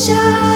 [0.00, 0.49] 下。